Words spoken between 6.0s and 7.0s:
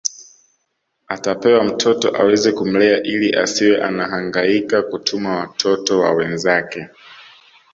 wenzake